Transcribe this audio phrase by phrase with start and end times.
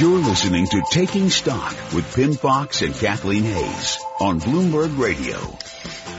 [0.00, 5.36] You're listening to Taking Stock with Pimm Fox and Kathleen Hays on Bloomberg Radio.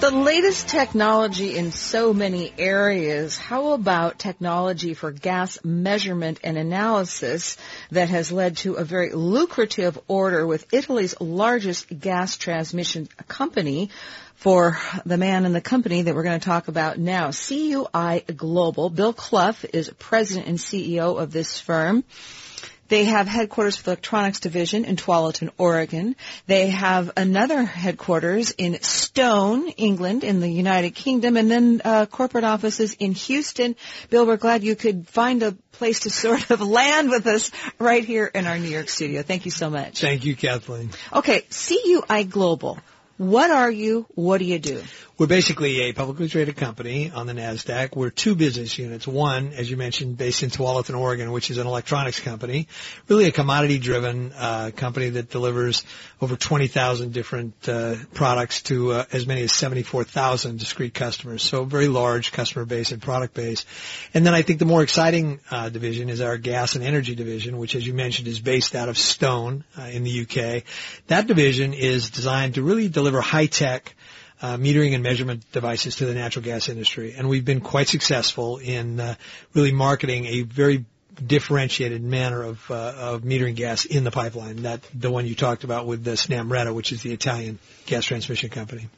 [0.02, 3.40] The latest technology in so many areas.
[3.40, 7.58] How about technology for gas measurement and analysis
[7.90, 13.90] that has led to a very lucrative order with Italy's largest gas transmission company
[14.36, 14.78] for
[15.08, 17.32] the man in the company that we're going to talk about now.
[17.32, 18.91] CUI Global.
[18.91, 22.04] Bill Clough is president and CEO of this firm.
[22.91, 26.18] They have headquarters for the electronics division in Tualatin, Oregon.
[26.48, 32.44] They have another headquarters in Stone, England, in the United Kingdom, and then uh, corporate
[32.44, 33.77] offices in Houston.
[34.09, 38.04] Bill, we're glad you could find a place to sort of land with us right
[38.04, 39.21] here in our New York studio.
[39.21, 40.02] Thank you so much.
[40.02, 40.90] Thank you, Kathleen.
[41.13, 42.77] Okay, CUI Global.
[43.16, 44.05] What are you?
[44.16, 44.84] What do you do?
[45.22, 47.96] We're basically a publicly traded company on the NASDAQ.
[47.96, 49.06] We're two business units.
[49.06, 52.68] One, as you mentioned, based in Tualatin, Oregon, which is an electronics company,
[53.08, 55.84] really a commodity driven uh, company that delivers
[56.22, 61.44] over 20,000 different uh, products to uh, as many as 74,000 discrete customers.
[61.44, 63.68] So very large customer base and product base.
[64.16, 67.59] And then I think the more exciting uh, division is our gas and energy division,
[67.59, 70.63] which as you mentioned is based out of Stone uh, in the UK.
[71.09, 73.94] That division is designed to really deliver high tech
[74.42, 77.14] uh, metering and measurement devices to the natural gas industry.
[77.17, 79.16] And we've been quite successful in uh,
[79.53, 80.86] really marketing a very
[81.25, 84.64] differentiated manner of, uh, of metering gas in the pipeline.
[84.64, 88.06] That the one you talked about with the Snam Rete, which is the Italian gas
[88.06, 88.89] transmission company.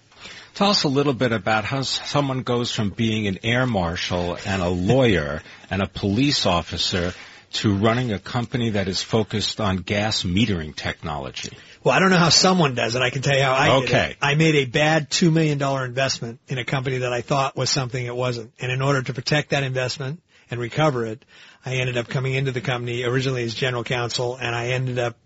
[0.56, 4.62] Tell us a little bit about how someone goes from being an air marshal and
[4.62, 7.14] a lawyer and a police officer
[7.54, 11.56] to running a company that is focused on gas metering technology?
[11.84, 13.02] Well, I don't know how someone does it.
[13.02, 13.88] I can tell you how I okay.
[13.88, 14.18] did it.
[14.22, 18.06] I made a bad $2 million investment in a company that I thought was something
[18.06, 18.54] it wasn't.
[18.60, 21.24] And in order to protect that investment and recover it,
[21.66, 25.18] I ended up coming into the company originally as general counsel and I ended up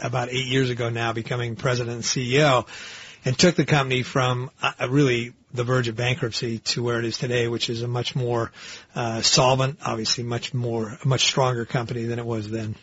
[0.00, 2.66] about eight years ago now becoming president and CEO
[3.24, 7.18] and took the company from a really the verge of bankruptcy to where it is
[7.18, 8.52] today, which is a much more
[8.94, 12.74] uh, solvent, obviously much more, much stronger company than it was then.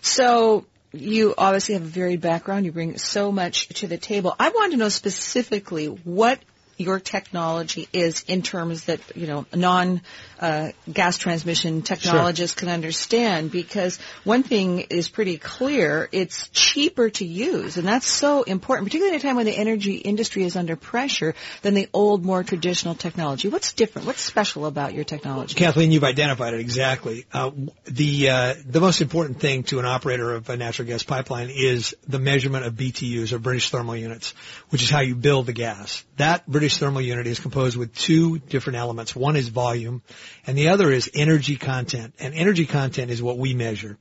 [0.00, 2.66] So you obviously have a varied background.
[2.66, 4.34] You bring so much to the table.
[4.38, 6.38] I want to know specifically what
[6.82, 10.00] your technology is in terms that you know non
[10.40, 12.66] uh, gas transmission technologists sure.
[12.66, 18.42] can understand because one thing is pretty clear it's cheaper to use and that's so
[18.42, 22.24] important particularly at a time when the energy industry is under pressure than the old
[22.24, 23.48] more traditional technology.
[23.48, 24.06] What's different?
[24.06, 25.54] What's special about your technology?
[25.54, 27.26] Kathleen you've identified it exactly.
[27.32, 27.50] Uh,
[27.84, 31.94] the uh, the most important thing to an operator of a natural gas pipeline is
[32.08, 34.34] the measurement of BTUs or British thermal units
[34.72, 36.02] which is how you build the gas.
[36.16, 40.02] That British thermal unit is composed with two different elements one is volume
[40.46, 42.14] and the other is energy content.
[42.18, 43.98] And energy content is what we measure.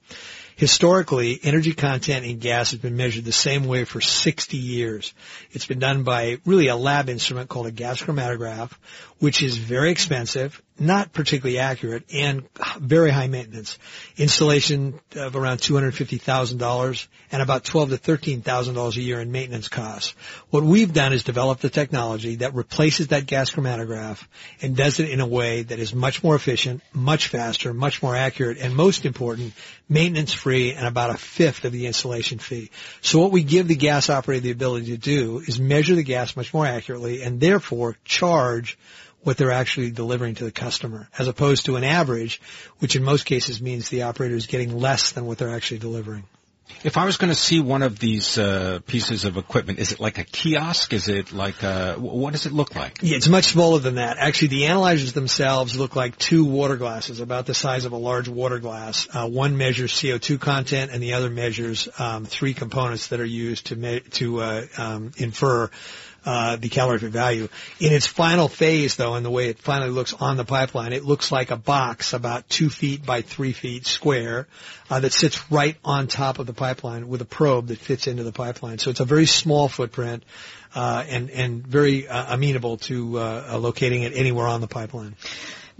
[0.56, 5.14] Historically, energy content in gas has been measured the same way for 60 years.
[5.52, 8.72] It's been done by really a lab instrument called a gas chromatograph,
[9.20, 12.44] which is very expensive, not particularly accurate, and
[12.80, 13.78] very high maintenance.
[14.18, 20.16] Installation of around $250,000 and about $12 to $13,000 a year in maintenance costs.
[20.50, 24.26] What we've done is develop the technology that replaces that gas chromatograph
[24.62, 28.16] and does it in a way that is much more efficient, much faster, much more
[28.16, 29.54] accurate, and most important,
[29.88, 32.72] maintenance free and about a fifth of the installation fee.
[33.02, 36.35] So what we give the gas operator the ability to do is measure the gas
[36.35, 38.78] much more accurately and therefore charge
[39.24, 42.41] what they're actually delivering to the customer, as opposed to an average,
[42.79, 46.24] which in most cases means the operator is getting less than what they're actually delivering.
[46.84, 50.00] If I was going to see one of these uh, pieces of equipment, is it
[50.00, 50.94] like a kiosk?
[50.94, 53.00] Is it like a, what does it look like?
[53.02, 54.18] Yeah, it's much smaller than that.
[54.18, 58.28] Actually, the analyzers themselves look like two water glasses, about the size of a large
[58.28, 59.08] water glass.
[59.14, 63.68] Uh, one measures CO2 content, and the other measures um, three components that are used
[63.68, 65.70] to me- to uh, um, infer
[66.26, 67.48] uh, the calorific value.
[67.80, 71.04] In its final phase, though, and the way it finally looks on the pipeline, it
[71.04, 74.48] looks like a box about two feet by three feet square
[74.90, 78.23] uh, that sits right on top of the pipeline with a probe that fits into
[78.23, 78.78] the pipeline.
[78.78, 80.23] So it's a very small footprint.
[80.73, 85.18] Uh, and and very uh, amenable to uh, locating it anywhere on the pipeline.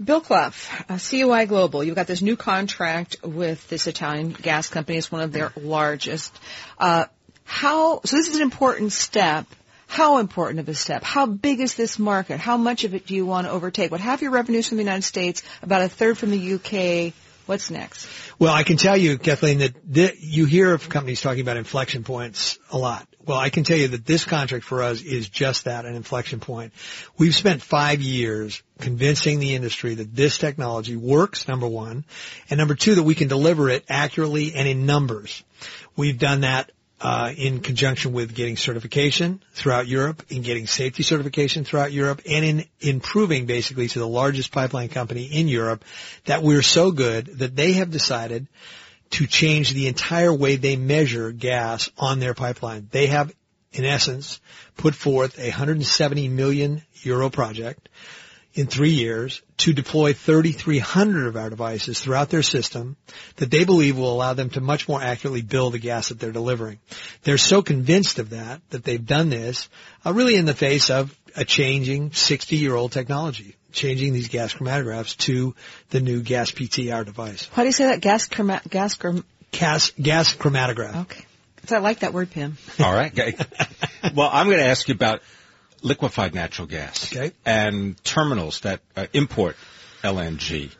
[0.02, 0.52] Bill Clough,
[0.88, 4.98] uh, CUI Global, you've got this new contract with this Italian gas company.
[4.98, 6.38] It's one of their largest.
[6.78, 7.06] Uh,
[7.44, 8.00] how?
[8.04, 9.46] So this is an important step
[9.92, 11.04] how important of a step?
[11.04, 12.40] How big is this market?
[12.40, 13.90] How much of it do you want to overtake?
[13.90, 17.12] What half your revenues from the United States, about a third from the UK.
[17.44, 18.08] What's next?
[18.38, 22.04] Well, I can tell you, Kathleen, that th- you hear of companies talking about inflection
[22.04, 23.06] points a lot.
[23.26, 26.40] Well, I can tell you that this contract for us is just that, an inflection
[26.40, 26.72] point.
[27.18, 32.06] We've spent five years convincing the industry that this technology works, number one,
[32.48, 35.44] and number two, that we can deliver it accurately and in numbers.
[35.96, 36.72] We've done that
[37.02, 42.44] uh, in conjunction with getting certification throughout Europe, in getting safety certification throughout Europe, and
[42.44, 45.84] in improving basically to the largest pipeline company in Europe
[46.26, 48.46] that we're so good that they have decided
[49.10, 52.88] to change the entire way they measure gas on their pipeline.
[52.92, 53.34] They have,
[53.72, 54.40] in essence,
[54.76, 57.88] put forth a 170 million euro project
[58.54, 62.96] in three years to deploy 3,300 of our devices throughout their system
[63.36, 66.32] that they believe will allow them to much more accurately bill the gas that they're
[66.32, 66.78] delivering.
[67.22, 69.68] They're so convinced of that that they've done this
[70.04, 74.52] uh, really in the face of a changing 60 year old technology, changing these gas
[74.52, 75.54] chromatographs to
[75.90, 77.48] the new gas PTR device.
[77.52, 78.00] How do you say that?
[78.00, 81.02] Gas chroma- gas chrom- Gas, gas chromatograph.
[81.02, 81.24] Okay.
[81.66, 82.56] So I like that word, Pimm.
[82.82, 83.14] All right.
[84.14, 85.20] well, I'm going to ask you about
[85.82, 87.32] liquefied natural gas Okay.
[87.44, 89.56] and terminals that uh, import
[90.02, 90.70] LNG.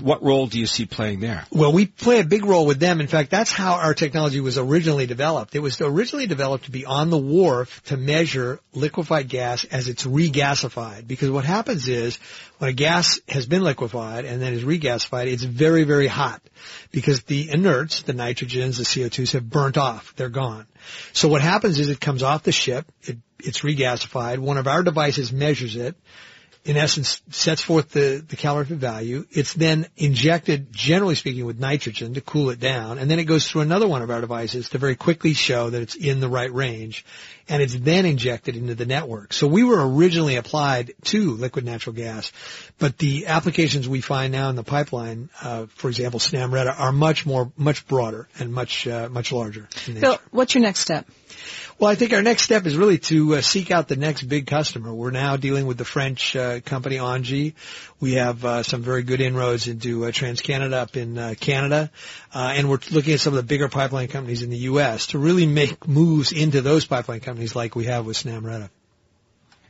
[0.00, 1.44] What role do you see playing there?
[1.50, 3.00] Well, we play a big role with them.
[3.00, 5.54] In fact, that's how our technology was originally developed.
[5.54, 10.04] It was originally developed to be on the wharf to measure liquefied gas as it's
[10.04, 11.06] regasified.
[11.06, 12.18] Because what happens is
[12.58, 16.42] when a gas has been liquefied and then is regasified, it's very, very hot
[16.90, 20.14] because the inerts, the nitrogens, the CO2s have burnt off.
[20.16, 20.66] They're gone.
[21.12, 22.86] So what happens is it comes off the ship.
[23.02, 24.38] It, it's regasified.
[24.38, 25.96] One of our devices measures it
[26.66, 29.24] in essence sets forth the, the calorific value.
[29.30, 33.48] It's then injected, generally speaking, with nitrogen to cool it down, and then it goes
[33.48, 36.52] through another one of our devices to very quickly show that it's in the right
[36.52, 37.04] range,
[37.48, 39.32] and it's then injected into the network.
[39.32, 42.32] So we were originally applied to liquid natural gas,
[42.80, 47.24] but the applications we find now in the pipeline, uh, for example, SNAM-RETE, are much
[47.24, 49.68] more, much broader and much, uh, much larger.
[49.86, 50.00] nature.
[50.32, 51.06] what's your next step?
[51.78, 54.46] Well, I think our next step is really to uh, seek out the next big
[54.46, 54.94] customer.
[54.94, 57.52] We're now dealing with the French uh, company Engie.
[58.00, 61.90] We have uh, some very good inroads into uh, TransCanada up in uh, Canada,
[62.34, 65.08] uh, and we're looking at some of the bigger pipeline companies in the U.S.
[65.08, 68.70] to really make moves into those pipeline companies like we have with SNAM-RETE.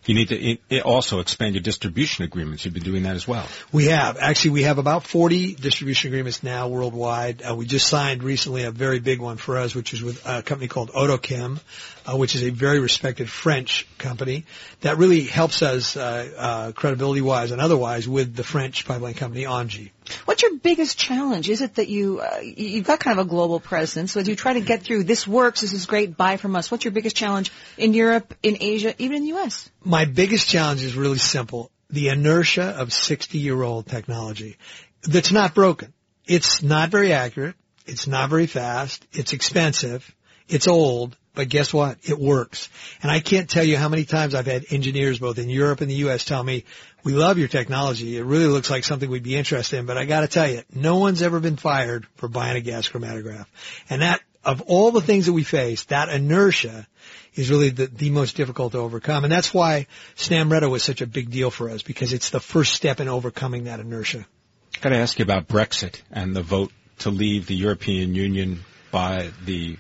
[0.07, 2.65] You need to also expand your distribution agreements.
[2.65, 3.47] You've been doing that as well.
[3.73, 4.17] We have.
[4.19, 7.43] Actually, we have about 40 distribution agreements now worldwide.
[7.43, 10.43] Uh, we just signed recently a very big one for us, which is with a
[10.43, 11.61] company called Autochem,
[12.07, 14.47] uh, which is a very respected French company
[14.83, 19.91] that really helps us uh, uh, credibility-wise and otherwise with the French pipeline company Engie.
[20.25, 21.49] What's your biggest challenge?
[21.49, 24.13] Is it that you uh, you've got kind of a global presence?
[24.13, 26.71] So as you try to get through, this works, this is great, buy from us.
[26.71, 29.71] What's your biggest challenge in Europe, in Asia, even in the U.S.?
[29.83, 31.71] My biggest challenge is really simple.
[31.91, 34.57] The inertia of 60 year old technology
[35.03, 35.93] that's not broken.
[36.27, 37.55] It's not very accurate.
[37.87, 39.07] It's not very fast.
[39.13, 40.13] It's expensive.
[40.49, 41.17] It's old.
[41.37, 41.99] But guess what?
[42.03, 42.71] It works.
[43.03, 45.91] And I can't tell you how many times I've had engineers both in Europe and
[45.91, 46.25] the U.S.
[46.25, 46.65] tell me,
[47.05, 48.17] we love your technology.
[48.17, 49.87] It really looks like something we'd be interested in.
[49.87, 52.89] But I got to tell you, no one's ever been fired for buying a gas
[52.89, 53.45] chromatograph.
[53.91, 56.89] And that, of all the things that we face, that inertia
[57.35, 59.25] is really the, the most difficult to overcome.
[59.25, 62.73] And that's why SNAM-RETE was such a big deal for us because it's the first
[62.73, 64.27] step in overcoming that inertia.
[64.75, 68.65] I've got to ask you about Brexit and the vote to leave the European Union
[68.91, 69.77] by the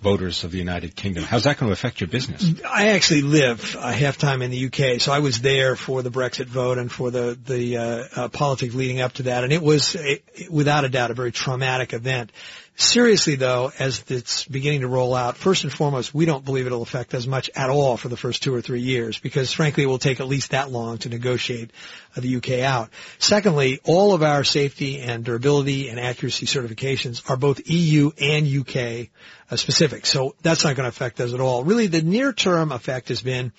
[0.00, 1.24] voters of the United Kingdom.
[1.24, 2.52] How's that going to affect your business?
[2.64, 6.10] I actually live uh, half time in the UK, so I was there for the
[6.10, 9.62] Brexit vote and for the the uh, uh, politics leading up to that, and it
[9.62, 12.32] was a, without a doubt a very traumatic event.
[12.78, 16.82] Seriously though, as it's beginning to roll out, first and foremost, we don't believe it'll
[16.82, 19.86] affect us much at all for the first two or three years because frankly it
[19.86, 21.70] will take at least that long to negotiate
[22.14, 22.90] uh, the UK out.
[23.18, 29.08] Secondly, all of our safety and durability and accuracy certifications are both EU and UK
[29.50, 30.04] uh, specific.
[30.04, 31.64] So that's not going to affect us at all.
[31.64, 33.52] Really the near term effect has been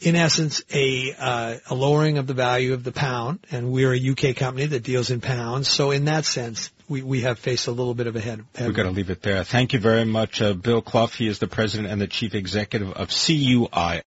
[0.00, 4.10] in essence, a, uh, a lowering of the value of the pound, and we're a
[4.10, 5.68] UK company that deals in pounds.
[5.68, 8.44] So in that sense, we, we have faced a little bit of a head.
[8.58, 9.44] We're going to leave it there.
[9.44, 11.06] Thank you very much, uh, Bill Clough.
[11.06, 14.02] He is the president and the chief executive of CUI.